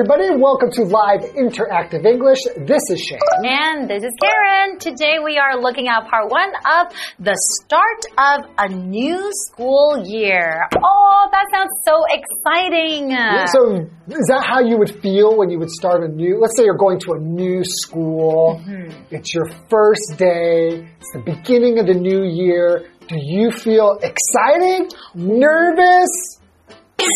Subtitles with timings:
[0.00, 0.34] everybody.
[0.34, 2.38] Welcome to Live Interactive English.
[2.56, 3.18] This is Shane.
[3.44, 4.78] And this is Karen.
[4.78, 10.66] Today we are looking at part one of the start of a new school year.
[10.82, 13.10] Oh, that sounds so exciting.
[13.52, 16.38] So, is that how you would feel when you would start a new?
[16.40, 18.58] Let's say you're going to a new school.
[18.64, 19.14] Mm-hmm.
[19.14, 20.88] It's your first day.
[20.98, 22.88] It's the beginning of the new year.
[23.06, 26.39] Do you feel excited, nervous,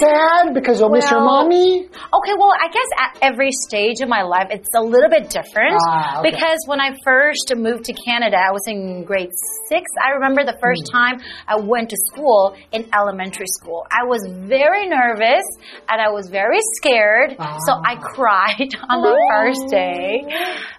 [0.00, 1.84] sad because you'll miss your mommy?
[1.86, 5.76] Okay, well, I guess at every stage of my life, it's a little bit different.
[5.88, 6.30] Ah, okay.
[6.30, 9.30] Because when I first moved to Canada, I was in grade
[9.68, 9.90] six.
[10.02, 10.96] I remember the first Hmm.
[10.98, 13.86] time I went to school in elementary school.
[13.90, 15.44] I was very nervous
[15.88, 17.82] and I was very scared, so Ah.
[17.84, 20.22] I cried on the first day.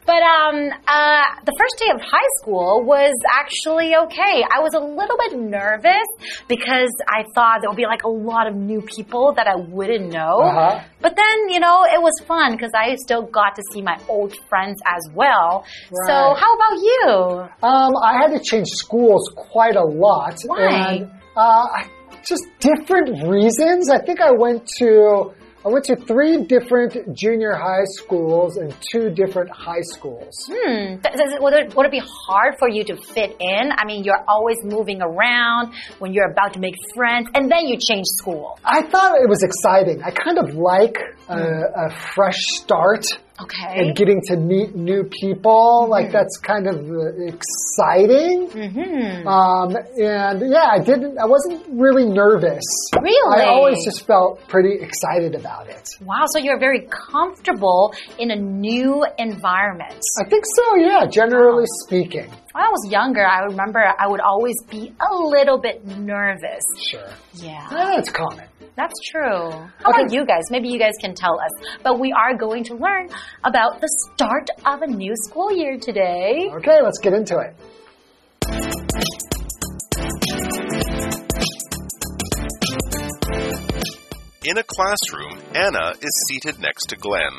[0.06, 4.44] But um, uh, the first day of high school was actually okay.
[4.50, 6.06] I was a little bit nervous
[6.48, 10.12] because I thought there would be like a lot of new people that I wouldn't
[10.12, 10.40] know.
[10.40, 10.84] Uh-huh.
[11.02, 14.36] But then, you know, it was fun because I still got to see my old
[14.50, 15.66] friends as well.
[16.08, 17.50] So, how about you?
[17.64, 20.38] Um, I had to change schools quite a lot.
[20.46, 20.96] Why?
[20.98, 21.40] And, uh,
[21.80, 21.90] I-
[22.26, 23.92] just different reasons.
[23.92, 25.32] I think I went to
[25.66, 30.48] I went to three different junior high schools and two different high schools.
[30.48, 30.98] Hmm.
[30.98, 33.72] Does it, would, it, would it be hard for you to fit in?
[33.76, 37.80] I mean, you're always moving around when you're about to make friends, and then you
[37.80, 38.60] change school.
[38.64, 40.04] I thought it was exciting.
[40.04, 41.00] I kind of like
[41.30, 43.04] a, a fresh start
[43.38, 43.82] Okay.
[43.82, 45.88] and getting to meet new people.
[45.90, 48.50] Like that's kind of uh, exciting.
[48.50, 51.18] hmm Um, and yeah, I didn't.
[51.20, 52.64] I wasn't really nervous.
[53.02, 53.42] Really?
[53.42, 55.84] I always just felt pretty excited about it.
[56.02, 60.00] Wow, so you're very comfortable in a new environment.
[60.24, 60.76] I think so.
[60.78, 62.30] Yeah, generally speaking.
[62.54, 66.64] When I was younger, I remember I would always be a little bit nervous.
[66.90, 67.10] Sure.
[67.34, 67.68] Yeah.
[67.70, 68.46] That's common.
[68.76, 69.52] That's true.
[69.52, 70.44] How about you guys?
[70.52, 71.52] Maybe you guys can tell us.
[71.82, 73.10] But we are going to learn
[73.44, 76.50] about the start of a new school year today.
[76.52, 77.56] Okay, let's get into it.
[84.44, 87.32] In a classroom, Anna is seated next to Glenn.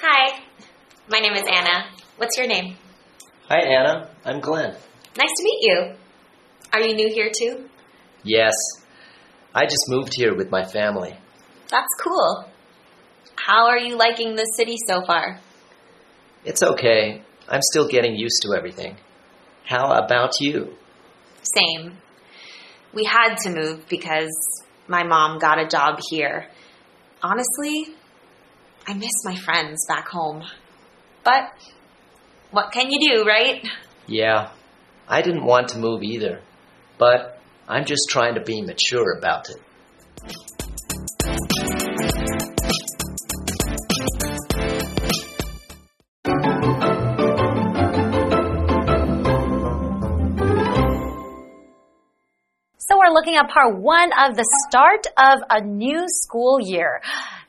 [0.00, 0.40] Hi,
[1.10, 1.86] my name is Anna.
[2.16, 2.76] What's your name?
[3.46, 4.08] Hi, Anna.
[4.24, 4.70] I'm Glenn.
[4.70, 5.94] Nice to meet you.
[6.72, 7.68] Are you new here too?
[8.22, 8.54] Yes,
[9.54, 11.14] I just moved here with my family.
[11.68, 12.46] That's cool.
[13.36, 15.40] How are you liking the city so far?
[16.46, 17.20] It's okay.
[17.46, 18.96] I'm still getting used to everything.
[19.66, 20.78] How about you?
[21.42, 21.98] Same.
[22.94, 24.32] We had to move because
[24.88, 26.46] my mom got a job here.
[27.22, 27.88] Honestly,
[28.86, 30.44] I miss my friends back home.
[31.24, 31.52] But
[32.54, 33.66] what can you do, right?
[34.06, 34.50] Yeah,
[35.08, 36.40] I didn't want to move either,
[36.98, 39.56] but I'm just trying to be mature about it.
[52.78, 57.00] So we're looking at part one of the start of a new school year.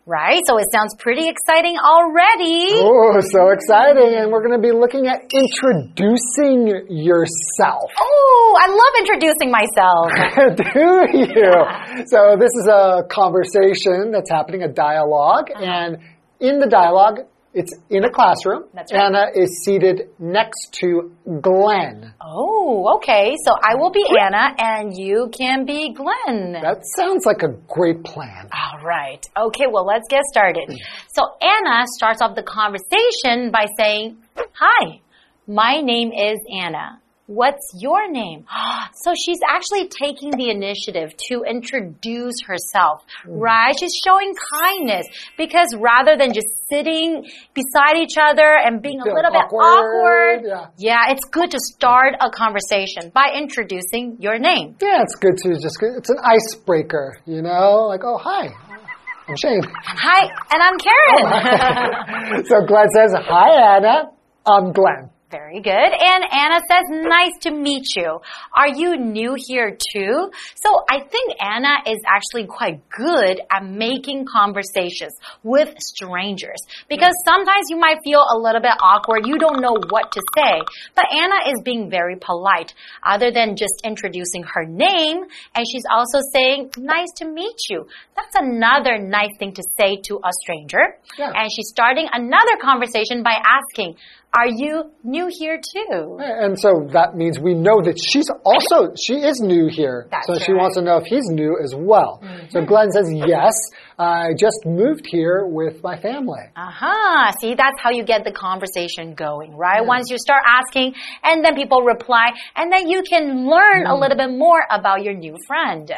[0.07, 0.43] Right?
[0.45, 2.77] So it sounds pretty exciting already.
[2.77, 4.13] Oh, so exciting.
[4.13, 7.89] And we're going to be looking at introducing yourself.
[7.99, 10.13] Oh, I love introducing myself.
[10.57, 12.05] Do you?
[12.05, 15.65] So this is a conversation that's happening, a dialogue, uh-huh.
[15.65, 15.97] and
[16.39, 17.21] in the dialogue,
[17.55, 18.65] it's in a classroom.
[18.73, 19.05] That's right.
[19.05, 22.13] Anna is seated next to Glenn.
[22.21, 23.35] Oh, okay.
[23.45, 26.51] So I will be Anna and you can be Glenn.
[26.51, 28.49] That sounds like a great plan.
[28.51, 29.25] All right.
[29.37, 30.69] Okay, well, let's get started.
[31.13, 34.17] So Anna starts off the conversation by saying,
[34.59, 34.99] Hi,
[35.47, 36.99] my name is Anna.
[37.27, 38.45] What's your name?
[39.03, 43.37] So she's actually taking the initiative to introduce herself, hmm.
[43.37, 43.75] right?
[43.77, 45.05] She's showing kindness
[45.37, 50.73] because rather than just sitting beside each other and being a little bit awkward, awkward,
[50.77, 51.11] yeah.
[51.11, 54.75] it's good to start a conversation by introducing your name.
[54.81, 57.85] Yeah, it's good to just, it's an icebreaker, you know?
[57.87, 58.47] Like, oh, hi,
[59.27, 59.61] I'm Shane.
[59.83, 62.45] Hi, and I'm Karen.
[62.49, 64.11] so Glenn says, Hi, Anna.
[64.45, 65.09] I'm Glenn.
[65.35, 65.91] Very good.
[65.91, 68.21] And Anna says, nice to meet you.
[68.55, 70.31] Are you new here too?
[70.55, 75.11] So I think Anna is actually quite good at making conversations
[75.43, 79.27] with strangers because sometimes you might feel a little bit awkward.
[79.27, 80.61] You don't know what to say.
[80.95, 82.73] But Anna is being very polite
[83.03, 85.25] other than just introducing her name.
[85.53, 87.87] And she's also saying, nice to meet you.
[88.15, 90.95] That's another nice thing to say to a stranger.
[91.19, 91.33] Yeah.
[91.35, 93.97] And she's starting another conversation by asking,
[94.33, 96.17] are you new here too?
[96.19, 100.07] And so that means we know that she's also, she is new here.
[100.11, 102.21] That's so she wants to know if he's new as well.
[102.49, 103.53] So Glenn says, yes,
[103.97, 106.41] I just moved here with my family.
[106.57, 109.85] Aha, see, that's how you get the conversation going, right?
[109.85, 114.17] Once you start asking, and then people reply, and then you can learn a little
[114.17, 115.89] bit more about your new friend.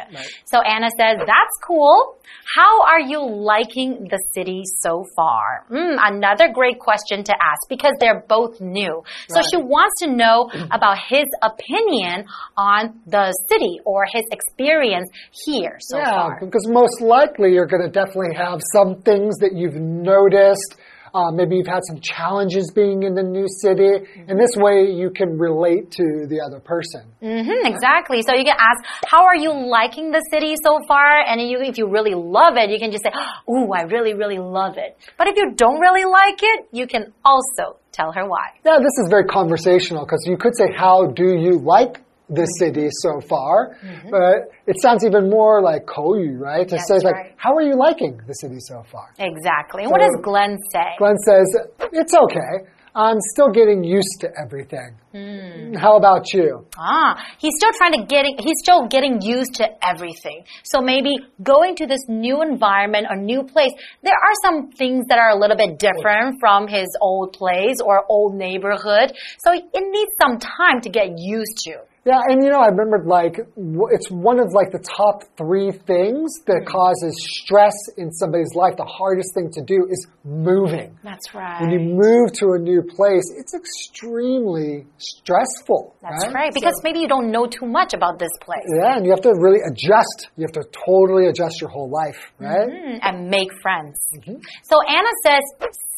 [0.44, 2.18] So Anna says, that's cool.
[2.54, 5.64] How are you liking the city so far?
[5.70, 9.02] Mm, another great question to ask because they're both new.
[9.28, 12.26] So she wants to know about his opinion
[12.56, 15.08] on the city or his experience
[15.46, 16.40] here so yeah, far.
[16.40, 20.76] because most likely you're going to definitely have some things that you've noticed.
[21.14, 24.06] Uh, maybe you've had some challenges being in the new city.
[24.26, 27.02] And this way you can relate to the other person.
[27.22, 28.22] Mm-hmm, exactly.
[28.22, 31.20] So you can ask, how are you liking the city so far?
[31.26, 33.12] And you, if you really love it, you can just say,
[33.48, 34.96] ooh, I really, really love it.
[35.16, 38.46] But if you don't really like it, you can also tell her why.
[38.64, 42.88] Yeah, this is very conversational because you could say, How do you like the city
[42.90, 43.76] so far?
[44.10, 46.68] But it sounds even more like 口语, right?
[46.68, 47.34] To That's say, like, right.
[47.36, 49.08] How are you liking the city so far?
[49.18, 49.84] Exactly.
[49.84, 50.96] And what does Glenn say?
[50.98, 51.46] Glenn says,
[51.92, 52.68] It's okay.
[52.94, 54.96] I'm still getting used to everything.
[55.78, 56.66] How about you?
[56.76, 60.44] Ah, he's still trying to getting, he's still getting used to everything.
[60.64, 63.70] So maybe going to this new environment or new place,
[64.02, 68.04] there are some things that are a little bit different from his old place or
[68.08, 69.12] old neighborhood.
[69.44, 71.76] So it needs some time to get used to.
[72.04, 76.30] Yeah, and you know, I remembered like it's one of like the top three things
[76.46, 77.12] that causes
[77.42, 78.76] stress in somebody's life.
[78.76, 80.96] The hardest thing to do is moving.
[81.04, 81.60] That's right.
[81.60, 85.96] When you move to a new place, it's extremely stressful.
[86.02, 86.52] That's right.
[86.54, 88.64] Because maybe you don't know too much about this place.
[88.80, 90.28] Yeah, and you have to really adjust.
[90.36, 92.68] You have to totally adjust your whole life, right?
[92.68, 93.98] Mm, and make friends.
[94.64, 95.42] So Anna says,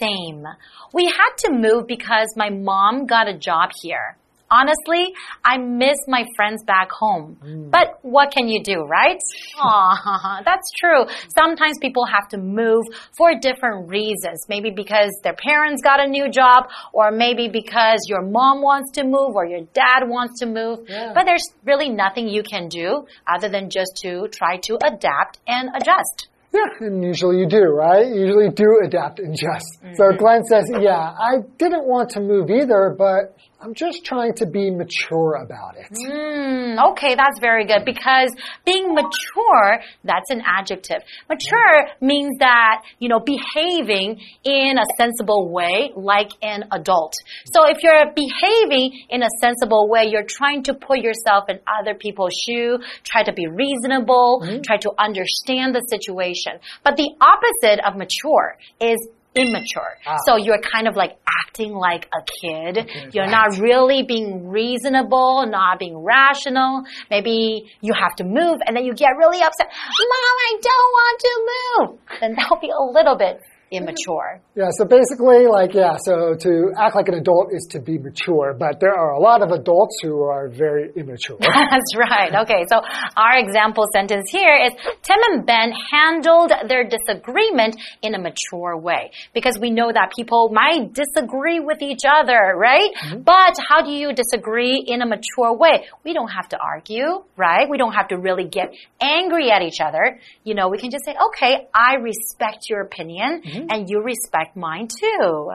[0.00, 0.44] same.
[0.93, 4.17] We had to move because my mom got a job here.
[4.50, 5.14] Honestly,
[5.44, 7.38] I miss my friends back home.
[7.44, 7.70] Mm.
[7.70, 9.19] But what can you do, right?
[9.58, 11.05] Aw, that's true.
[11.38, 12.85] Sometimes people have to move
[13.17, 14.47] for different reasons.
[14.49, 19.05] Maybe because their parents got a new job, or maybe because your mom wants to
[19.05, 20.81] move, or your dad wants to move.
[20.88, 21.12] Yeah.
[21.14, 25.69] But there's really nothing you can do other than just to try to adapt and
[25.76, 26.26] adjust.
[26.53, 28.05] Yeah, and usually you do, right?
[28.05, 29.96] You usually do adapt and adjust.
[29.96, 30.19] So mm-hmm.
[30.19, 34.70] Glenn says, yeah, I didn't want to move either, but I'm just trying to be
[34.70, 35.92] mature about it.
[35.92, 38.34] Mm, okay, that's very good because
[38.64, 41.02] being mature, that's an adjective.
[41.28, 47.12] Mature means that, you know, behaving in a sensible way like an adult.
[47.52, 51.94] So if you're behaving in a sensible way, you're trying to put yourself in other
[51.94, 56.52] people's shoe, try to be reasonable, try to understand the situation.
[56.82, 58.96] But the opposite of mature is
[59.35, 59.99] immature.
[60.06, 60.17] Ah.
[60.27, 62.91] So you're kind of like acting like a kid.
[63.13, 66.84] you're not really being reasonable, not being rational.
[67.10, 69.69] Maybe you have to move and then you get really upset.
[69.69, 72.20] Mom, I don't want to move.
[72.20, 74.43] Then that'll be a little bit immature.
[74.56, 78.55] Yeah, so basically, like, yeah, so to act like an adult is to be mature,
[78.58, 81.39] but there are a lot of adults who are very immature.
[81.41, 82.34] That's right.
[82.43, 82.81] Okay, so
[83.17, 84.72] our example sentence here is
[85.03, 90.50] Tim and Ben handled their disagreement in a mature way because we know that people
[90.53, 92.91] might disagree with each other, right?
[93.05, 93.22] Mm-hmm.
[93.22, 95.86] But how do you disagree in a mature way?
[96.05, 97.69] We don't have to argue, right?
[97.70, 100.19] We don't have to really get angry at each other.
[100.43, 103.59] You know, we can just say, okay, I respect your opinion mm-hmm.
[103.69, 105.50] And you respect mine too.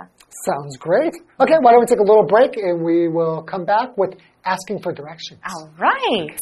[0.46, 1.14] Sounds great.
[1.40, 4.82] Okay, why don't we take a little break and we will come back with asking
[4.82, 5.40] for directions.
[5.48, 6.38] All right.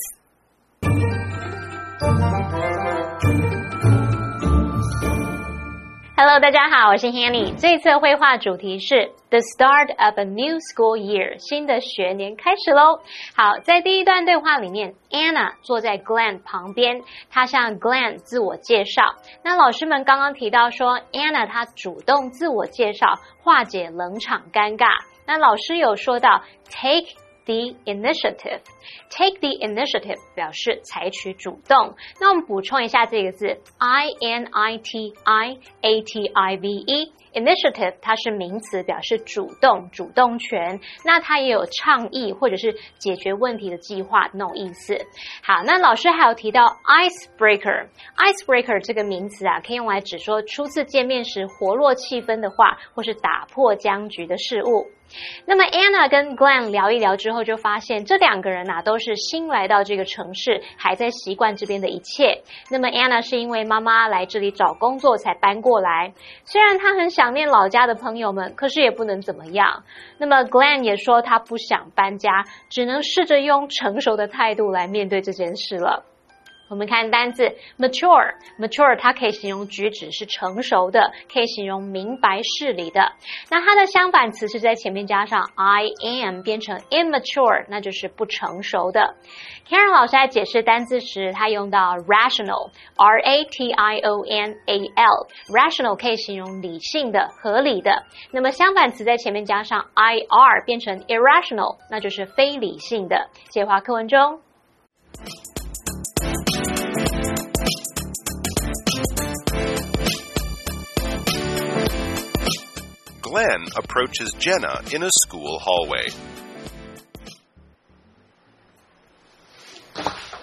[6.26, 7.54] Hello，大家好，我是 Hanny。
[7.60, 13.02] 这次绘画主题是 The Start of a New School Year，新的学年开始喽。
[13.36, 19.16] 好，在第一段对话里面，Anna 坐在 Glenn 旁边，她向 Glenn 自我介绍。
[19.44, 23.06] 那老师们刚刚提到说，Anna 她主动自我介绍，
[23.44, 24.88] 化解冷场尴尬。
[25.28, 27.22] 那老师有说到 take。
[27.46, 28.62] the initiative.
[29.10, 31.96] Take the initiative 表示采取主动。
[32.20, 40.80] 那我们补充一下这个字，I N I T I A T I V E Initiative 它是名词，表示主动、主动权。
[41.04, 44.96] 那它也有倡议或者是解决问题的计划那种意思。
[45.42, 47.88] 好，那老师还有提到 icebreaker。
[48.18, 54.92] icebreaker 这个名词啊，可以用来指说初次见面时活络气氛的话，或是打破僵局的事物。
[55.46, 62.42] 那么 Anna 跟 Glenn 聊一聊之后，就发现这两个人呢啊、都是新来到这个城市，还在习惯这边的一切。
[62.72, 66.14] 那么 Anna 是因为妈妈来这里找工作才搬过来，
[66.46, 69.84] 虽然她很想念老家的朋友们，可是也不能怎么样。
[70.18, 76.06] 那么 Glenn 也说他不想搬家，只能试着用成熟的态度来面对这件事了。
[76.74, 83.12] 我们看单字 mature，mature 它可以形容举止是成熟的，可以形容明白事理的。
[83.52, 89.14] 那它的相反词是在前面加上 I am 变成 immature，那就是不成熟的。
[89.70, 98.04] Karen 老师在解释单字时，他用到 rational，r a t i o n a l，rational 可以形容理性的、合理的。
[98.32, 103.30] 那么相反词在前面加上 i r 变成 irrational，那就是非理性的。
[103.52, 104.42] 写华课文中。
[113.34, 116.06] Glenn approaches Jenna in a school hallway.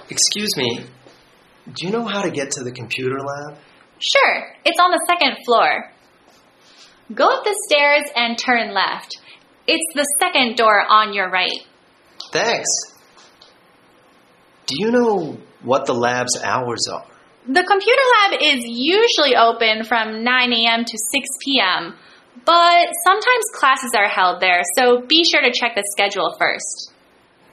[0.08, 0.86] Excuse me,
[1.72, 3.58] do you know how to get to the computer lab?
[4.00, 5.92] Sure, it's on the second floor.
[7.14, 9.20] Go up the stairs and turn left.
[9.68, 11.60] It's the second door on your right.
[12.32, 12.66] Thanks.
[14.66, 17.06] Do you know what the lab's hours are?
[17.46, 20.84] The computer lab is usually open from 9 a.m.
[20.84, 21.94] to 6 p.m.,
[22.44, 26.92] but sometimes classes are held there, so be sure to check the schedule first.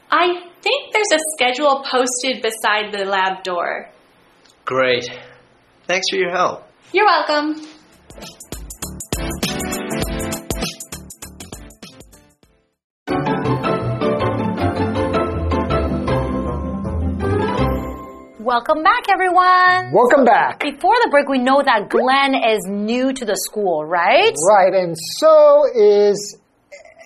[0.09, 3.89] I think there's a schedule posted beside the lab door.
[4.65, 5.09] Great.
[5.85, 6.63] Thanks for your help.
[6.93, 7.67] You're welcome.
[18.47, 19.91] Welcome back, everyone.
[19.91, 20.61] Welcome back.
[20.61, 24.33] Before the break, we know that Glenn is new to the school, right?
[24.47, 26.37] Right, and so is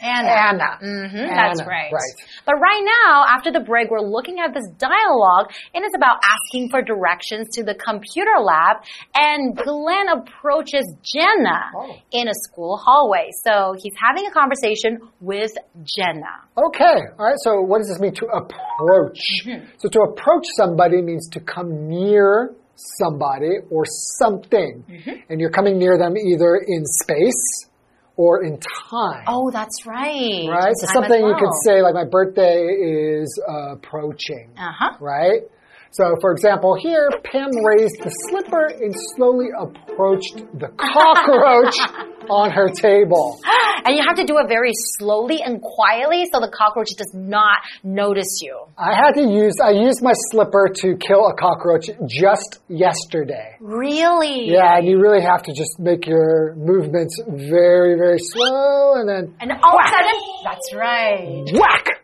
[0.01, 0.29] Anna.
[0.29, 0.77] Anna.
[0.81, 1.91] hmm that's right.
[1.93, 2.15] right.
[2.45, 6.69] But right now, after the break, we're looking at this dialogue, and it's about asking
[6.69, 8.77] for directions to the computer lab.
[9.15, 11.95] And Glenn approaches Jenna Oh.
[12.11, 13.29] in a school hallway.
[13.45, 15.51] So he's having a conversation with
[15.83, 16.49] Jenna.
[16.57, 19.19] Okay, all right, so what does this mean to approach?
[19.45, 19.65] Mm-hmm.
[19.77, 22.53] So to approach somebody means to come near
[22.97, 23.83] somebody or
[24.17, 24.83] something.
[24.89, 25.11] Mm-hmm.
[25.29, 27.67] And you're coming near them either in space
[28.21, 29.23] or in time.
[29.27, 30.45] Oh, that's right.
[30.47, 30.73] right?
[30.77, 34.53] So something you could say, like, my birthday is uh, approaching.
[34.55, 34.97] Uh huh.
[34.99, 35.41] right?
[35.89, 41.75] So, for example, here, Pam raised the slipper and slowly approached the cockroach
[42.31, 43.39] on her table.
[43.83, 47.57] And you have to do it very slowly and quietly so the cockroach does not
[47.83, 48.55] notice you.
[48.77, 53.55] I had to use, I used my slipper to kill a cockroach just yesterday.
[53.59, 54.51] Really?
[54.51, 59.35] Yeah, and you really have to just make your movements very, very slow and then
[59.39, 61.49] And all of a sudden, that's right.
[61.53, 62.00] whack!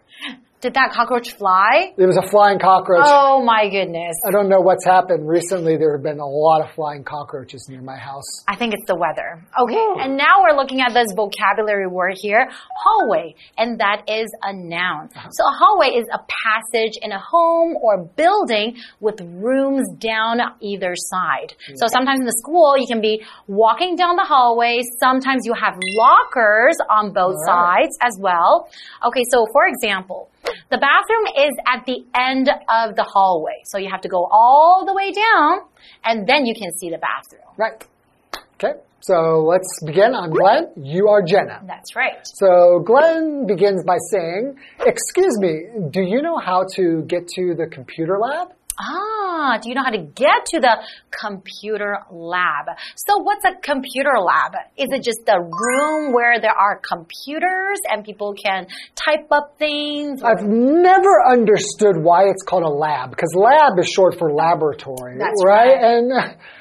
[0.59, 1.93] Did that cockroach fly?
[1.95, 3.05] It was a flying cockroach.
[3.05, 4.15] Oh my goodness.
[4.27, 5.29] I don't know what's happened.
[5.29, 8.25] Recently, there have been a lot of flying cockroaches near my house.
[8.47, 9.45] I think it's the weather.
[9.61, 14.51] Okay, and now we're looking at this vocabulary word here, hallway, and that is a
[14.51, 15.09] noun.
[15.15, 15.29] Uh-huh.
[15.29, 20.93] So a hallway is a passage in a home or building with rooms down either
[20.95, 21.53] side.
[21.75, 21.89] So mm.
[21.91, 24.81] sometimes in the school, you can be walking down the hallway.
[24.99, 27.85] Sometimes you have lockers on both Right.
[27.85, 28.69] sides as well.
[29.05, 30.31] Okay, so for example,
[30.69, 33.61] the bathroom is at the end of the hallway.
[33.65, 35.59] So you have to go all the way down
[36.03, 37.47] and then you can see the bathroom.
[37.57, 37.85] Right.
[38.55, 40.15] Okay, so let's begin.
[40.15, 40.69] I'm Glenn.
[40.75, 41.61] You are Jenna.
[41.65, 42.17] That's right.
[42.23, 47.67] So Glenn begins by saying, Excuse me, do you know how to get to the
[47.67, 48.56] computer lab?
[48.79, 50.77] Ah, do you know how to get to the
[51.09, 52.77] computer lab?
[52.95, 54.53] So what's a computer lab?
[54.77, 60.21] Is it just a room where there are computers and people can type up things?
[60.21, 65.33] I've never understood why it's called a lab, because lab is short for laboratory, right?
[65.43, 65.77] right.
[65.81, 66.11] And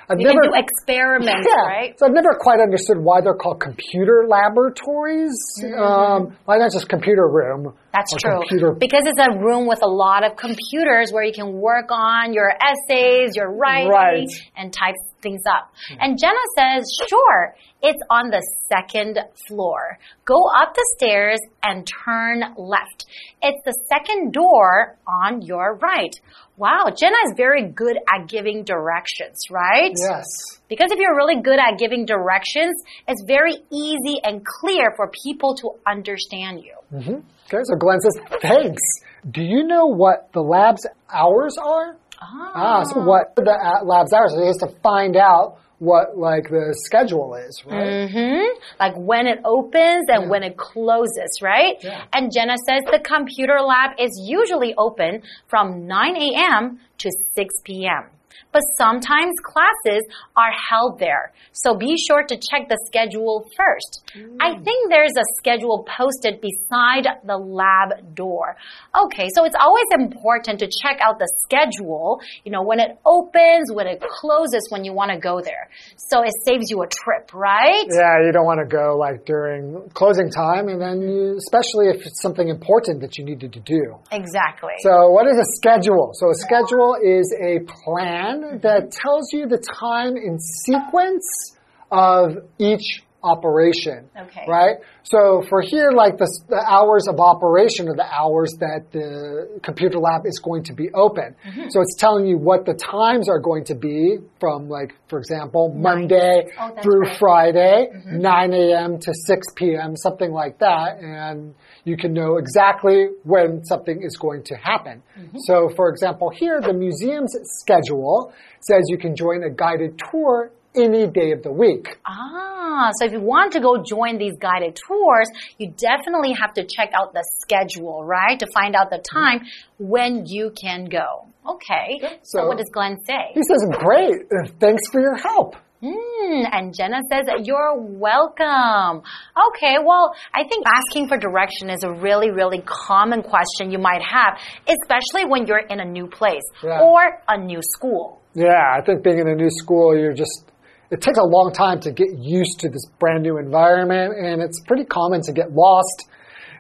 [0.08, 1.98] I've you never can do experiments, yeah, right?
[1.98, 5.34] So I've never quite understood why they're called computer laboratories.
[5.76, 7.64] Um, why not just computer room?
[7.64, 7.76] Mm-hmm.
[7.92, 8.38] That's true.
[8.40, 12.34] Computer Because it's a room with a lot of computers where you can work on
[12.34, 14.28] your essays, your writing, Right.
[14.56, 15.72] and type things up.
[15.98, 17.54] And Jenna says, sure,
[17.86, 19.98] it's on the second floor.
[20.24, 23.06] Go up the stairs and turn left.
[23.40, 26.14] It's the second door on your right.
[26.56, 29.92] Wow, Jenna is very good at giving directions, right?
[29.94, 30.26] Yes.
[30.68, 32.74] Because if you're really good at giving directions,
[33.06, 36.74] it's very easy and clear for people to understand you.
[36.92, 37.14] Mm-hmm.
[37.14, 38.82] Okay, so Glenn says, thanks.
[39.30, 41.96] Do you know what the lab's hours are?
[42.20, 43.42] Ah, so what the
[43.84, 44.32] lab's hours?
[44.32, 48.09] So he has to find out what like the schedule is, right?
[48.09, 48.59] Mm-hmm.
[48.80, 51.76] Like when it opens and when it closes, right?
[51.83, 52.04] Yeah.
[52.12, 56.80] And Jenna says the computer lab is usually open from 9 a.m.
[56.99, 58.11] to 6 p.m.
[58.52, 60.02] But sometimes classes
[60.36, 61.32] are held there.
[61.52, 64.04] So be sure to check the schedule first.
[64.16, 64.36] Mm.
[64.40, 68.56] I think there's a schedule posted beside the lab door.
[68.94, 73.72] Okay, so it's always important to check out the schedule, you know, when it opens,
[73.72, 75.68] when it closes, when you want to go there.
[75.96, 77.86] So it saves you a trip, right?
[77.90, 82.06] Yeah, you don't want to go like during closing time, and then you, especially if
[82.06, 83.96] it's something important that you needed to do.
[84.12, 84.74] Exactly.
[84.80, 86.10] So, what is a schedule?
[86.14, 88.25] So, a schedule is a plan
[88.62, 91.56] that tells you the time in sequence
[91.90, 94.08] of each operation.
[94.18, 94.44] Okay.
[94.49, 94.76] Right?
[95.02, 99.99] So, for here, like the, the hours of operation are the hours that the computer
[99.99, 101.35] lab is going to be open.
[101.46, 101.68] Mm-hmm.
[101.70, 105.73] So, it's telling you what the times are going to be from, like, for example,
[105.75, 107.18] Monday Oh, through great.
[107.18, 108.20] Friday, Mm-hmm.
[108.20, 108.99] 9 a.m.
[109.00, 110.99] to 6 p.m., something like that.
[111.00, 111.54] And
[111.85, 115.02] you can know exactly when something is going to happen.
[115.18, 115.38] Mm-hmm.
[115.46, 121.06] So, for example, here, the museum's schedule says you can join a guided tour any
[121.06, 121.99] day of the week.
[122.06, 125.28] Ah, so if you want to go join these guided tours,
[125.59, 128.38] you definitely have to check out the schedule, right?
[128.38, 129.40] To find out the time
[129.78, 131.26] when you can go.
[131.49, 131.99] Okay.
[132.23, 133.33] So, so- what does Glenn say?
[133.35, 135.56] He says, Great, uh, thanks for your help.
[135.85, 139.02] Hmm, and Jenna says, You're welcome.
[139.49, 144.02] Okay, well, I think asking for direction is a really, really common question you might
[144.02, 146.80] have, especially when you're in a new place Yeah.
[146.80, 148.23] or a new school.
[148.35, 150.50] Yeah, I think being in a new school, you're just,
[150.90, 154.60] it takes a long time to get used to this brand new environment, and it's
[154.66, 156.08] pretty common to get lost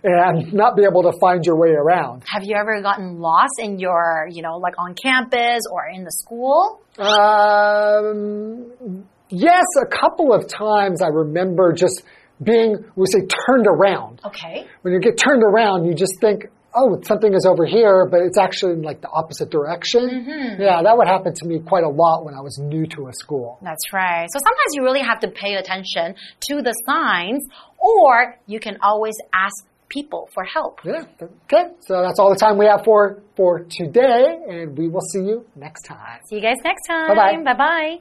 [0.02, 2.24] and not be able to find your way around.
[2.26, 6.12] Have you ever gotten lost in your, you know, like on campus or in the
[6.12, 6.80] school?
[6.98, 12.02] Um, yes, a couple of times I remember just
[12.42, 14.20] being, we say, turned around.
[14.24, 14.66] Okay.
[14.82, 18.37] When you get turned around, you just think, oh, something is over here, but it's
[18.37, 20.57] actually in like the opposite direction.
[20.59, 23.13] Yeah, that would happen to me quite a lot when I was new to a
[23.13, 23.59] school.
[23.61, 24.27] That's right.
[24.31, 26.15] So sometimes you really have to pay attention
[26.49, 27.45] to the signs,
[27.77, 30.79] or you can always ask people for help.
[30.85, 31.03] Yeah.
[31.21, 31.73] Okay.
[31.81, 35.45] So that's all the time we have for for today, and we will see you
[35.55, 36.21] next time.
[36.29, 37.15] See you guys next time.
[37.15, 37.43] Bye-bye.
[37.43, 37.99] Bye bye.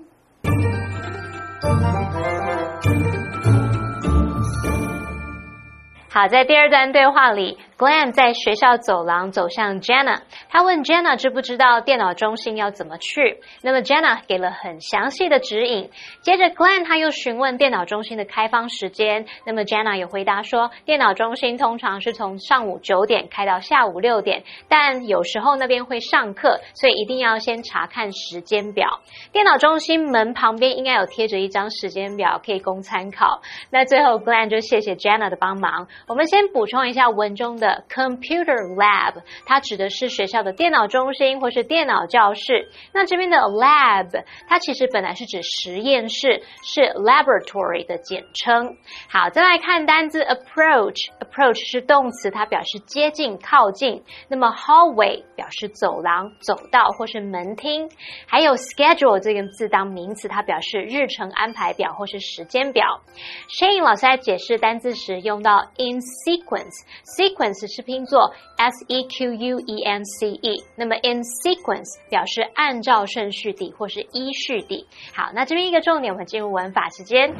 [6.13, 13.42] 好，在第二段对话里 Glen 在学校走廊走向 Jenna，他问 Jenna 知不知道电脑中心要怎么去。
[13.62, 15.90] 那么 Jenna 给了很详细的指引。
[16.22, 29.02] 接着 Glenn 他又询问电脑中心的开放时间，那么 Jenna 也回答说，电脑中心通常是从上午九点开到下午六点，但有时候那边会上课，所以一定要先查看时间表。
[29.34, 33.42] 电脑中心门旁边应该有贴着一张时间表，可以供参考。
[33.70, 35.90] 那最后 Glenn 就谢谢 Jenna 的帮忙。
[36.08, 42.70] 我们先补充一下文中的的 computer lab，它指的是学校的电脑中心或是电脑教室。
[42.94, 48.78] 那这边的 lab，它其实本来是指实验室，是 laboratory 的简称。
[49.10, 54.04] 好，再来看单字 approach，approach 是动词，它表示接近、靠近。
[54.28, 57.90] 那么 hallway 表示走廊、走道或是门厅。
[58.28, 63.02] 还有 schedule 这个字当名词，它表示日程安排表或是时间表。
[63.50, 74.86] Shane 老师在解释单字时用到 in sequence，sequence 只是拼作 s e q u e n c e，那么 in sequence 表示按照顺序的或是依序的。
[75.14, 77.34] 好，那这边一个重点，我们进入文法时间。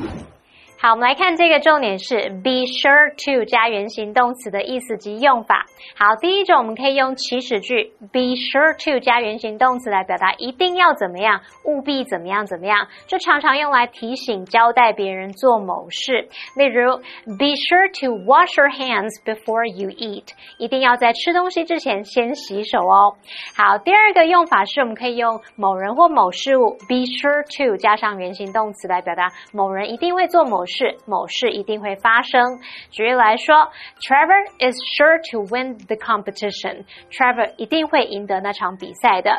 [0.86, 5.66] 好，我们来看这个重点是 be sure to 加原形动词的意思及用法。
[5.98, 16.30] 好，第一种我们可以用祈使句 be sure to 加原形动词来表达一定要怎么样，务必怎么样怎么样，就常常用来提醒、交代别人做某事。
[16.56, 16.98] 例如
[17.36, 20.28] be sure to wash your hands before you eat，
[20.60, 23.16] 一定要在吃东西之前先洗手哦。
[23.58, 30.75] 好，第二个用法是我们可以用某人或某事物 be sure to 加上原形动词来表达某人一定会做某事。
[30.76, 32.44] 是某事一定会发生。
[32.92, 33.56] 举例来说
[34.02, 36.84] ，Trevor is sure to win the competition.
[37.10, 39.32] Trevor 一定会赢得那场比赛的。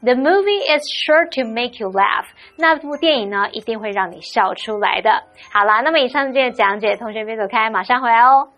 [0.00, 2.26] The movie is sure to make you laugh.
[2.56, 5.10] 那部电影呢，一定会让你笑出来的。
[5.52, 8.57] 好啦，那么以上这些讲解，同学别走开，马上回来哦。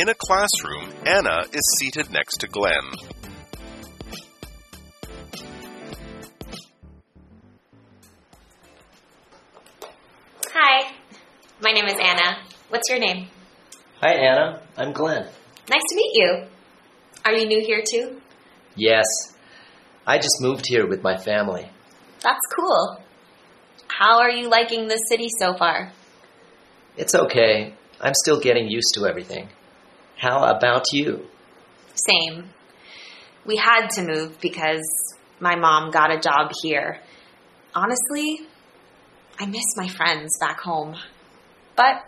[0.00, 2.72] In a classroom, Anna is seated next to Glenn.
[10.46, 10.92] Hi,
[11.60, 12.38] my name is Anna.
[12.70, 13.26] What's your name?
[14.00, 14.62] Hi, Anna.
[14.78, 15.24] I'm Glenn.
[15.68, 16.44] Nice to meet you.
[17.26, 18.22] Are you new here too?
[18.76, 19.04] Yes.
[20.06, 21.68] I just moved here with my family.
[22.22, 23.02] That's cool.
[23.88, 25.92] How are you liking the city so far?
[26.96, 27.74] It's okay.
[28.00, 29.50] I'm still getting used to everything.
[30.20, 31.26] How about you?
[31.94, 32.50] Same.
[33.46, 34.82] We had to move because
[35.40, 37.00] my mom got a job here.
[37.74, 38.40] Honestly,
[39.38, 40.94] I miss my friends back home.
[41.74, 42.04] But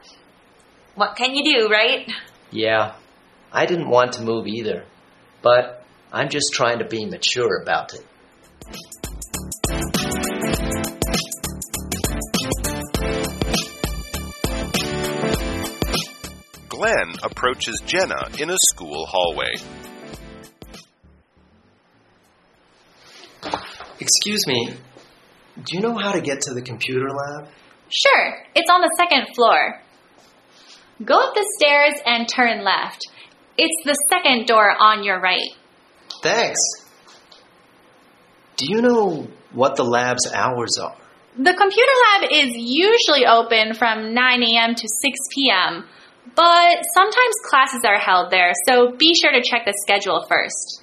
[0.94, 2.06] what can you do, right?
[2.50, 2.96] Yeah.
[3.50, 4.84] I didn't want to move either.
[5.40, 8.04] But I'm just trying to be mature about it.
[16.82, 19.54] Glenn approaches Jenna in a school hallway.
[24.00, 24.74] Excuse me.
[25.54, 27.48] Do you know how to get to the computer lab?
[27.88, 29.80] Sure, it's on the second floor.
[31.04, 33.06] Go up the stairs and turn left.
[33.56, 35.50] It's the second door on your right.
[36.20, 36.58] Thanks.
[38.56, 40.96] Do you know what the lab's hours are?
[41.36, 44.74] The computer lab is usually open from 9 a.m.
[44.74, 45.84] to 6 p.m.,
[46.34, 50.82] but sometimes classes are held there, so be sure to check the schedule first.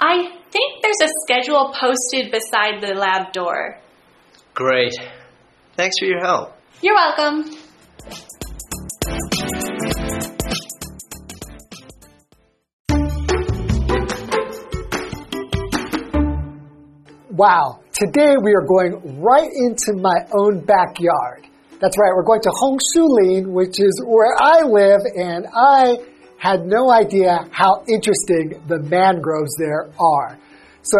[0.00, 3.78] I think there's a schedule posted beside the lab door.
[4.54, 4.94] Great.
[5.74, 6.52] Thanks for your help.
[6.82, 7.56] You're welcome.
[17.30, 21.47] Wow, today we are going right into my own backyard.
[21.80, 25.98] That's right, we're going to Hongshulin, which is where I live, and I
[26.36, 30.38] had no idea how interesting the mangroves there are.
[30.82, 30.98] So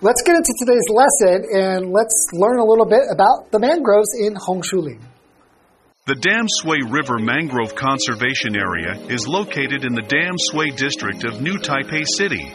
[0.00, 4.34] let's get into today's lesson and let's learn a little bit about the mangroves in
[4.34, 5.00] Hongshulin.
[6.06, 12.06] The Tamsui River Mangrove Conservation Area is located in the Tamsui district of New Taipei
[12.06, 12.50] City.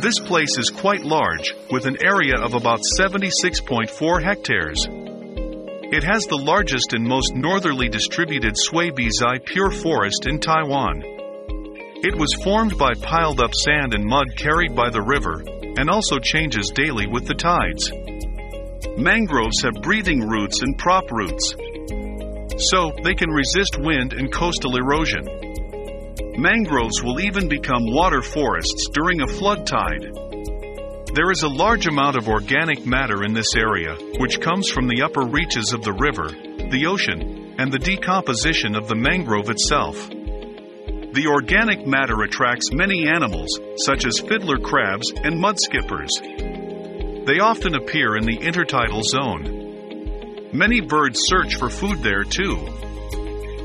[0.00, 4.86] This place is quite large, with an area of about 76.4 hectares.
[5.90, 11.00] It has the largest and most northerly distributed Sui Bizai pure forest in Taiwan.
[12.04, 15.42] It was formed by piled up sand and mud carried by the river,
[15.80, 17.90] and also changes daily with the tides.
[19.00, 21.56] Mangroves have breathing roots and prop roots,
[22.70, 25.24] so they can resist wind and coastal erosion.
[26.36, 30.04] Mangroves will even become water forests during a flood tide.
[31.18, 35.02] There is a large amount of organic matter in this area, which comes from the
[35.02, 36.28] upper reaches of the river,
[36.70, 39.96] the ocean, and the decomposition of the mangrove itself.
[40.08, 46.06] The organic matter attracts many animals, such as fiddler crabs and mudskippers.
[47.26, 50.52] They often appear in the intertidal zone.
[50.52, 52.58] Many birds search for food there too.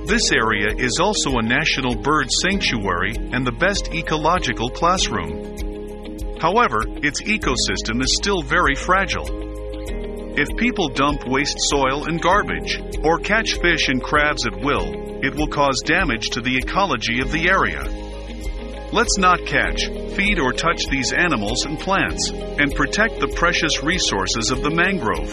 [0.08, 5.73] This area is also a national bird sanctuary and the best ecological classroom.
[6.44, 9.30] However, its ecosystem is still very fragile.
[10.38, 15.34] If people dump waste soil and garbage, or catch fish and crabs at will, it
[15.36, 17.82] will cause damage to the ecology of the area.
[18.92, 19.86] Let's not catch,
[20.18, 25.32] feed, or touch these animals and plants, and protect the precious resources of the mangrove.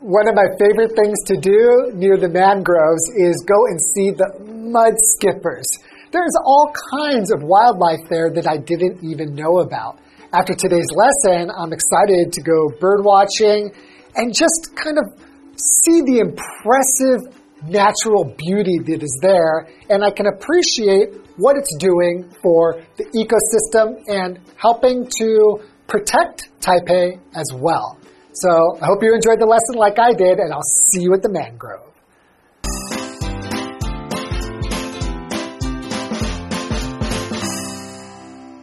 [0.00, 4.28] One of my favorite things to do near the mangroves is go and see the
[4.70, 5.64] mud skippers.
[6.12, 9.98] There's all kinds of wildlife there that I didn't even know about.
[10.30, 13.72] After today's lesson, I'm excited to go bird watching
[14.14, 15.04] and just kind of
[15.56, 17.32] see the impressive
[17.64, 23.96] natural beauty that is there, and I can appreciate what it's doing for the ecosystem
[24.06, 27.96] and helping to protect Taipei as well.
[28.34, 28.50] So
[28.82, 30.60] I hope you enjoyed the lesson like I did, and I'll
[30.92, 31.91] see you at the mangrove.